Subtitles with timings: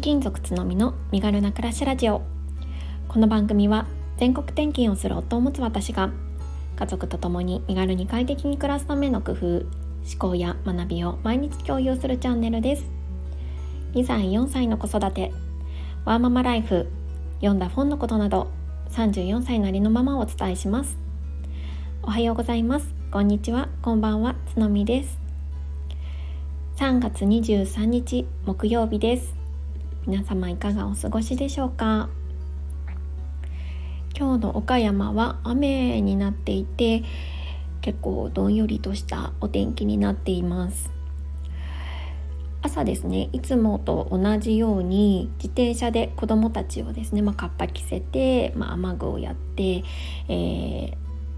[0.00, 2.22] 勤族つのみの身軽な暮らしラジオ。
[3.08, 3.86] この番組は
[4.16, 6.10] 全国転勤をする夫を持つ私が
[6.76, 9.66] 家族と共に身軽に快適に暮らすための工夫思
[10.18, 12.84] 考や学びを毎日共有するチャンネルです。
[13.94, 15.32] 2歳4歳の子育て
[16.04, 16.86] ワーママライフ
[17.38, 18.52] 読んだ本のことなど
[18.90, 20.96] 34歳なりのままをお伝えします。
[22.04, 22.94] おはようございます。
[23.10, 23.68] こんにちは。
[23.82, 24.36] こんばんは。
[24.54, 25.18] つのみです。
[26.76, 29.37] 3月23日木曜日です。
[30.08, 32.08] 皆様いかがお過ごしでしょうか？
[34.18, 37.04] 今日の岡山は雨になっていて
[37.82, 40.90] 結構どんよりとしたお天気になっています。
[42.62, 49.84] 朝ですねいつもと同じように自転車で子どもたちをですね、まあ、カッパ着せて、まあ、雨具をやって、
[50.30, 50.92] えー、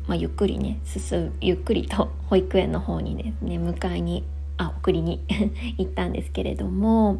[0.06, 4.24] まあ、ゆっくりね進ゆっくりと保育園の方にですね迎えに
[4.58, 5.24] あ送りに
[5.76, 7.18] 行ったんですけれども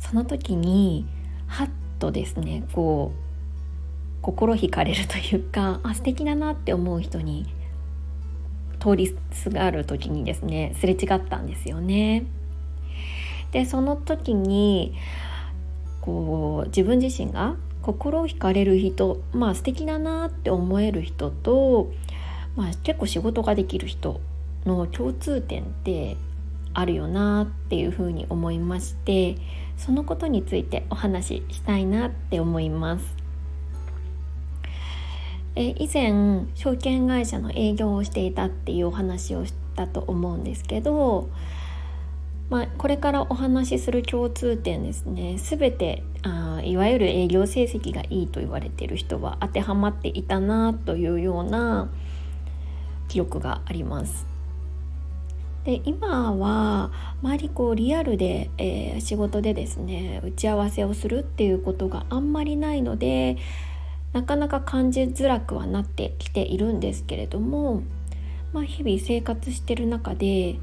[0.00, 1.06] その時に
[1.46, 7.46] はっとですねこう心惹かれるというかあ素敵だなって思う人に
[8.80, 12.24] 通りすがる時にですねすれ違ったんですよね。
[13.52, 14.94] でその時に
[16.00, 21.92] こう自分自身が心を惹かれる人まあ素敵だなって思える人と、
[22.56, 24.20] まあ、結構仕事ができる人
[24.64, 26.16] の共通点って
[26.74, 29.36] あるよなっていうふうに思いまして
[29.76, 33.20] そのことについてお話ししたいなって思います。
[35.56, 41.28] え以前証券会社の営業をしていたっていうお話をしたと思うんですけど、
[42.50, 51.88] まあ、これからお話しする共通点ですね全てあいわゆる営業成績がいいと言われている人は当てはまっていたなというような
[53.08, 54.26] 記録があります。
[55.64, 56.90] で今は
[57.22, 63.36] 周りこうリアルで、えー、仕事でですね打ち合わせをするっていうことがあんまりないので
[64.12, 67.82] なかなか感じづらくはなってきているんですけれども、
[68.52, 70.56] まあ、日々生活してる中で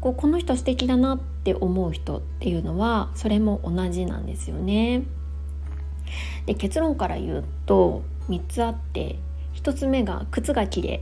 [0.00, 5.04] こうこの人素敵だなって思う人っていうのはそれも同じなんですよね。
[6.46, 9.16] で結論から言うと3つあって
[9.54, 11.00] 1つ目が靴が綺麗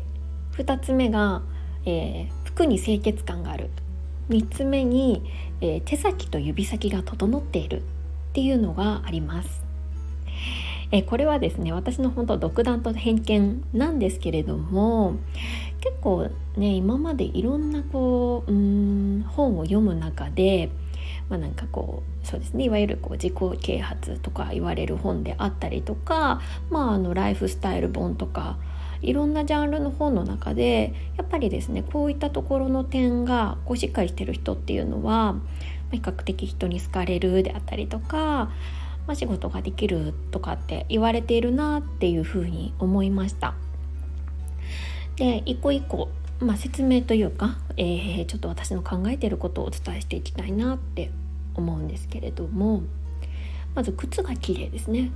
[0.53, 1.43] 2つ目が、
[1.87, 3.71] えー、服に清潔感がある
[4.29, 5.23] 3つ目に、
[5.63, 7.83] えー、手先と指先が整っているっ
[8.35, 9.63] ていうのがあります。
[10.93, 15.15] えこれはですね私の本当独断と偏見なんですけれども
[15.81, 20.69] 結構ね今までいろんなこううん本を読む中で
[21.31, 26.41] まあ、なんかこうそうですねいわゆるこう自己啓発とか言われる本であったりとか、
[26.71, 28.59] まあ、あのライフスタイル本とか
[29.03, 35.37] いろんなジャンルの本の中でやっぱりですねこういったところの点がこうしっかりしてる人っていうのは
[35.91, 38.51] 比較的人に好かれるであったりとか
[39.11, 43.55] まあ、仕事ができるとかって言われているなっていうふうに思いました。
[45.17, 51.11] で一個一個、まあ、説明というか、えー、ちょっと私の考えていることをお伝えしていきたいなって
[51.57, 52.83] 思うんですけれども
[53.75, 55.11] まず靴が綺麗ですね。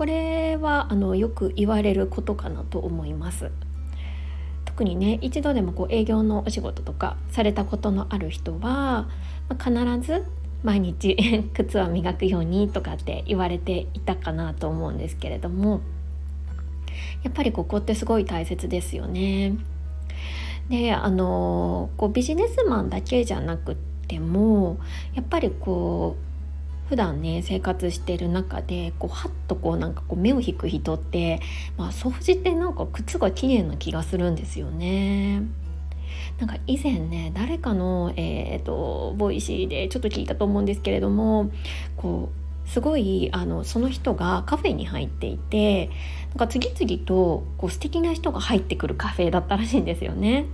[0.00, 3.50] これはあのよく言われることかなと思います。
[4.64, 9.10] 特にね一度でもこう営業のお仕事とかされたことのある人は、
[9.50, 10.24] まあ、必ず
[10.62, 11.18] 毎日
[11.52, 15.82] 靴は磨くようにとかって言われていたかなと思うんですけれども
[17.22, 19.58] やっぱりここってすごい大切ですよね。
[20.70, 24.78] であのこうビジネスマンだけじゃなくっでも
[25.12, 26.29] やっぱりこう
[26.90, 31.40] 普段ね生活してる中でこうハッとこうなんかこう目を引く人って、
[31.76, 35.42] まあ、総じてなんか靴が綺麗な気がするんですよね。
[36.40, 41.52] なんか以前ね誰かの、えーと、 Voicy でちょっと聞いたと思うんですけれども
[41.96, 42.30] こ
[42.66, 45.90] うすごいあのその人がカフェに入っていて
[46.30, 50.46] なんか次々とこう素敵な人が入ってくるカフェだったらしいんですよね。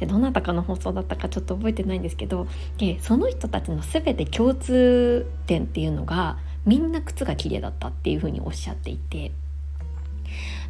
[0.00, 2.46] でどなたかの放送だったかちょっと覚えてないんですけど
[2.78, 9.32] でその人たちの全て共通点っていうのがみんな靴が綺麗だったっていうふうにおっしゃっていて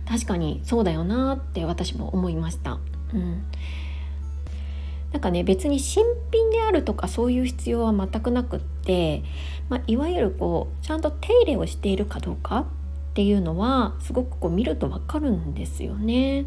[0.08, 2.78] 確かにそうだよなって私も思いました。
[3.14, 3.44] うん、
[5.12, 9.22] なんかね別に新品であるとかそういう必要は全くなくって、
[9.68, 12.60] まあ、いわゆるこうちゃんと手入れをしているかどうか
[13.12, 16.46] っていうのはすごくこう見ると分かるんですよね。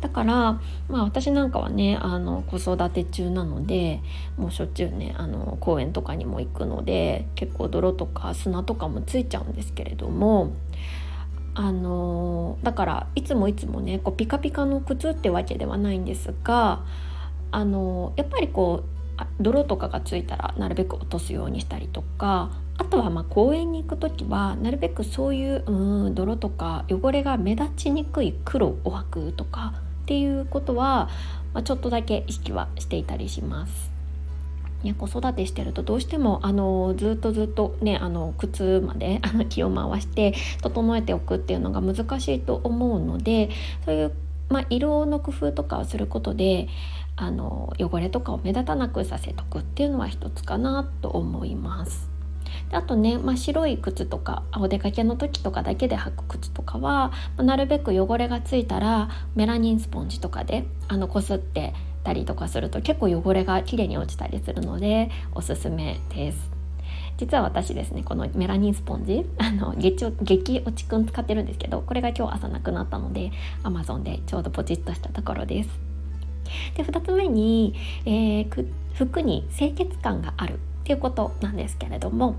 [0.00, 4.00] だから、まあ、私なんかはねあの子育て中なので
[4.36, 10.52] もうしょっちゅうねあの公園とかにも行くので結構泥とか砂とかもついちゃうんですけれども
[11.54, 16.84] あのだからいつもいつもねこうピカピカの靴ってわけではないんですが
[17.50, 29.74] あのやっぱりこう泥とかがついたらなるべく落とすようにしたりとかあとはま公園に行く時はなるべくそういううん泥とか汚れが目立ちにくい黒を履くとか
[30.08, 31.10] っていうことは、
[31.52, 33.90] まあ、ちょっとだけ意識はしていたりします。
[34.82, 43.50] ね、子育てしてるとどうしてもあのずっとずっとねあの靴まであの 気を回して整えておくっていうのが難しいと思うので
[43.84, 44.12] そういう、
[44.48, 46.68] まあ、色の工夫とかをすることで
[47.16, 52.17] あの汚れとかを目立たなくさせとくっていうのは一つかなと思います。
[52.70, 61.74] であとね、まあ、白い靴とかお出かけの時とかだけで履く靴とかは、ま、なるべく汚れがついたらメラニンスポンジとかであのこすって
[62.04, 66.58] たりとかすると結構汚れがきれいに落ちたりするのでおすすめです。
[67.18, 73.32] 実は私ですねこのメラニンスポンジ あの激落ちくん使ってるんですけどこれが今日朝なくなったので
[73.64, 75.70] Amazon でちょうどポチッとしたところです。
[76.76, 77.74] で2つ目に、
[78.06, 82.36] えー、服に清潔感があるっていうことなんですけれども、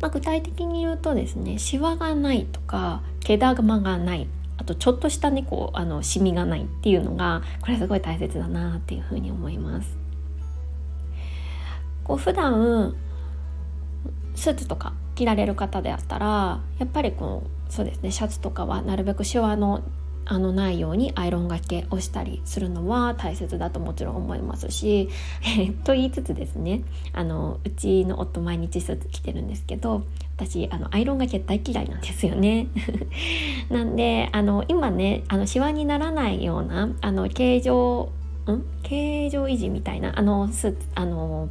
[0.00, 9.96] まあ、具体的に言うとですねシワがないとか毛玉がないあとちょっとしたねこうあのシミがないっていうのがこれすごい大切だなっていうふうに思います。
[12.04, 12.96] こう普段
[14.34, 19.82] スーツとか着られる方であったらやっぱりこうそうですねシャツとかはなるべくシワの
[20.30, 25.08] あのないようにアイロンがけをしたりするのは大切だともちろん思いますし、
[25.84, 26.82] と言いつつですね
[27.14, 30.02] あのうちの夫毎日スーツ着てるんですけど
[30.36, 32.68] 私あのアイロンがけ大嫌いなんですよね。
[33.70, 38.10] なんであの今ねあのシワにならないようなあの形状
[38.46, 38.62] ん？
[38.82, 41.48] 形状維持みたいなあのスあの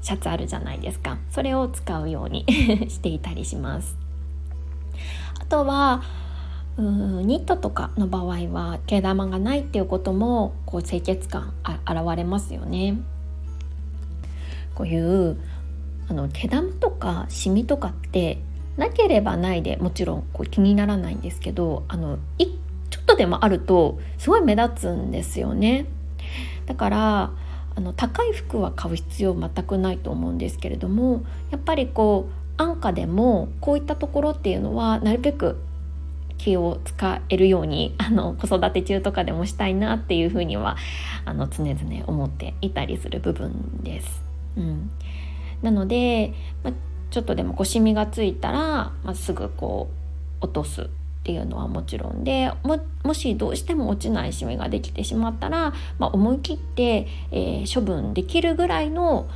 [0.00, 2.44] シャツあるじゃないですかそれを使うように
[2.88, 3.96] していたりします。
[5.38, 6.02] あとは
[6.82, 12.98] ニットとかの場合は毛玉がないっていうこともこう清潔感あ現れますよね。
[14.74, 15.36] こういう
[16.08, 18.38] あの毛玉とかシミとかって
[18.76, 25.86] なければないでもちろんこう気にならないんですけどあのいちょっとでもあるとすごい目立つんですよね。
[26.66, 27.30] だから
[27.74, 35.56] あの高い服は買う必要全くないと思うんですけれどもやっぱりこう安価でもこういったところっていうのはなるべく
[36.38, 40.76] 気を使えるようにあの子育て中とかでもしたいなっていうふうには
[41.24, 44.22] あの常々思っていたりする部分です。
[44.56, 44.90] うん、
[45.62, 46.32] なので、
[46.62, 46.72] ま
[47.10, 49.88] ちょっとでもこうシミがついたら、まあ、すぐこ
[50.40, 50.86] う落とすっ
[51.24, 59.28] ていうのはもちろんでももしどうしても落ちないシミができてしまったら、まあ、思い切って、えー、処分できるぐらいの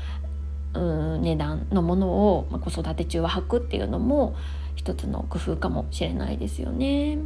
[0.74, 4.34] うん値段のものを、まあ、子育て中は履くっていうのも
[4.76, 7.18] 一つの工夫かもしれないですよね。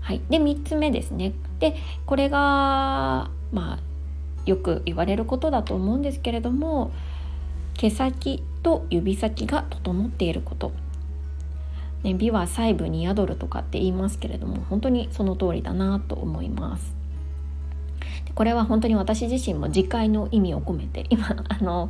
[0.00, 1.32] はい、で3つ目ですね。
[1.58, 1.76] で
[2.06, 3.78] これがまあ
[4.44, 6.92] よく言われることだと思うんですけれども
[7.74, 10.72] 毛先と指先が整っていること。
[12.02, 16.94] ね、美は細部に宿るとかって言いますけれども本当にその通りだなと思います。
[18.34, 21.88] これは本当に私自身も次回の意味を込めて今あの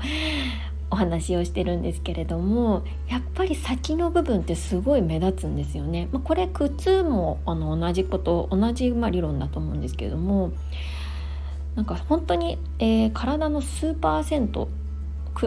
[0.96, 6.08] お話をしてるんですけれどもやっぱり先の部分ってすごい目立つんですよね。
[6.10, 10.52] まあ、これ靴もあの同じこと同じ、ま、理論だと思うんですけれども
[11.74, 14.68] なんか本当に、えー、体の数パーセント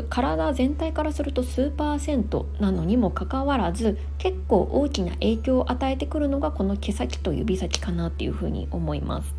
[0.08, 9.39] 体全体からすると数パーセントなのにもかかわらず結構大きな影響を与えてくるのがこの毛先と指先かなっていうふうに思います。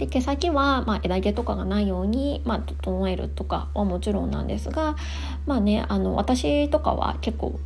[0.00, 4.96] で毛先は、まあ、枝毛とかがないように、まあ、整えるとかはもちろんなんですが
[5.44, 7.60] まあねあの私とかは結構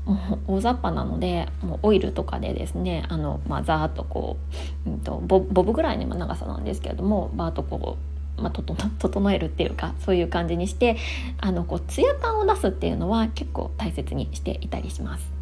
[0.49, 4.37] 大雑把なのでもうオイルとかでですねあの、まあ、ざーっとこ
[4.85, 10.97] う、うんと、ボボブぐらいの長さなんですけれどもバーッとこうまあ、整えるっていうかそういう感じにして
[11.41, 15.34] あのこうツヤ感を出すっていうのは結構大切にしていたりします。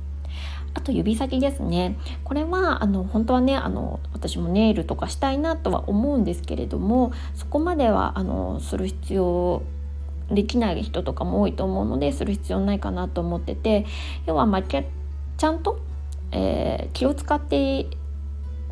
[0.74, 1.98] あと指先ですね。
[2.24, 9.62] これはあの本当はねあの私もネイルとかしたいなとは思うんですけれどもそこまではあのする必要
[10.30, 13.86] できない人とかも多いと思うのでする必要ないかなと思ってて
[14.26, 15.80] 要はまあちゃんと、
[16.30, 17.86] えー、気を使って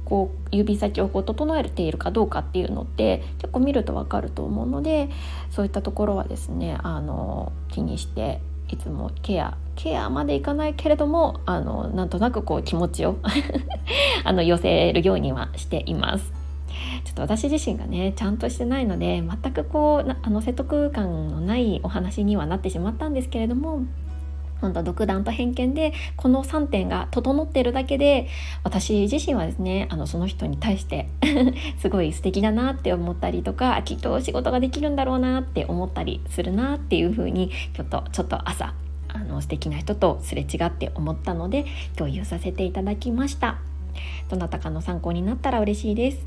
[0.05, 5.09] こう指先をこう整えているかどうかっていうのって結構見ると分かると思うので
[5.51, 13.17] そういったところはですねあの気にしていつもケアケアまでいかないけれどもあのなんとなくこう気持ちを
[14.25, 16.35] あの寄せるようにはしています。
[17.05, 23.81] ちょっと私自身がねちゃんとしてないので全くこうあの説得感のないお話にはなってしまったんですけれども
[24.61, 28.29] 本当独断と偏見でこの3点が整ってるだけで
[28.63, 31.09] 私自身はですねあのその人に対して
[31.81, 38.75] すごい素敵だなって思ったりとかきっと仕事ができるんだろうなって思ったりするなっていう風にちょっとちょっと朝
[39.15, 43.59] あの素敵な人とすれ違って思ったので共有させていただきました。
[44.29, 46.19] どなたかの参考になったら嬉しいです。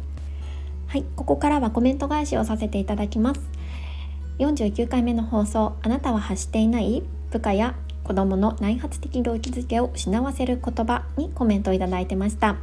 [0.87, 3.41] はいここからはコメント返しをさせていただきます。
[4.39, 12.57] 49回目の放送あなたは発していない部下や子供の内発的動機づけを失わせる言葉にコメントをいただいてました。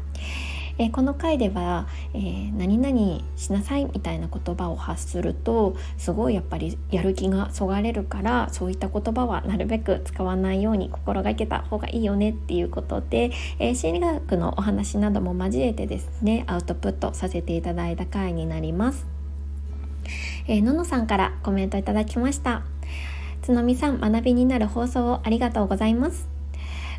[0.81, 19.07] えー、この回では、えー、何々しなさいみたいな言葉を発するとすごいやっぱりやる気がそがれるからそういった言葉はなるべく使わないように心がけた方がいいよねっていうことで、えー、心理学のお話なども交えてですねアウトプットさせていただいた回になります。
[20.49, 22.63] えー、ののさんからコメントいただきました。
[23.43, 26.29] つのみさん学びになる放送をありがとうございます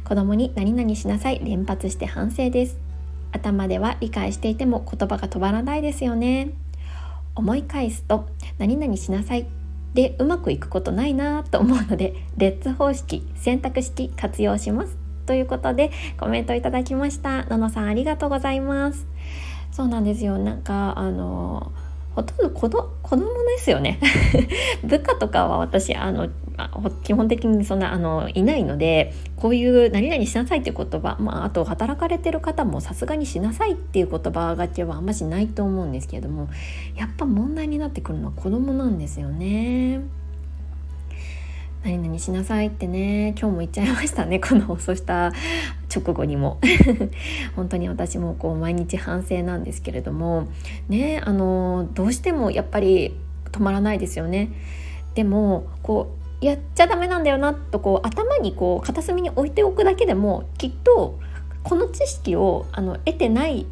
[0.04, 2.91] 子供に何々しなさい連発して反省です
[3.32, 6.52] 頭では理解していても言葉が止まらないですよね。
[7.36, 9.48] 思い返すと何々しなさい。
[9.94, 14.98] でうまくいくことないなと思うのでレッツ方式選択式活用します。
[15.26, 17.44] ということでコメントいただきました。
[17.46, 19.06] ののさんありがとうございます。
[19.72, 20.38] そうなんですよ。
[20.38, 21.72] なんかあの
[22.16, 24.00] ほとんど子ど子供ですよね。
[24.84, 26.30] 部下とかは私あの
[27.04, 36.50] 基本的にそんなあのいないのでこういう「何々しなさい」っていう言葉、まあ、あと働かれてる方もさすがに「しなさい」っていう言葉がちはあんましないと思うんですけれども
[36.96, 40.02] やっぱ問題になってくるのは子供なんですよね。
[41.84, 45.34] 何々しなさいってね今日も言っちゃいましたねこの放送した
[45.94, 46.60] 直後にも。
[47.56, 50.48] 本当に私もこう毎日反省なんですけれども。
[50.90, 53.16] ねあのどうしてもやっぱり
[53.52, 54.50] 止まらないですよね。
[55.16, 61.20] でもこうやっちゃダメなんだよなとこう頭にこう片隅に置いておくだけでもきっと
[61.64, 63.68] この知識をあの得てない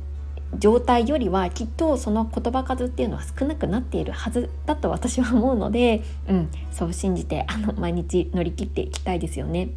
[0.58, 9.70] 状態よりはきっとその言葉数っていうのは少なくなっているはずだと私は思うので、うん、そう信じてあの毎日乗り切っていきたいですよね。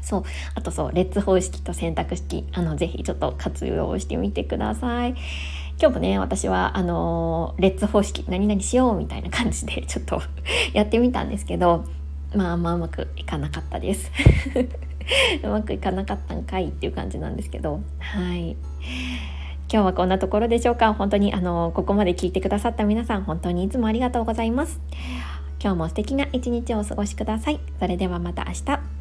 [0.00, 0.22] そう
[0.54, 5.14] あとそう列方式と選択式あのぜひちょっと活用してみてください。
[5.80, 10.22] 今日もね私はあの列方式何々しようみたいな感じでちょっと
[10.72, 11.84] やってみたんですけど
[12.34, 14.10] まあまあうまくいかなかったです。
[15.42, 17.80] うまくいかなかったんかいっていう感じなんですけど。
[17.98, 18.56] はい。
[19.70, 20.94] 今日はこんなところでしょうか。
[20.94, 24.80] 本当にあのここまで聞いてくださった皆さん本当にいつもありがとうございます。
[25.60, 27.60] 今日も素敵な一日をお過ごしください。
[27.78, 28.97] それではまた明日。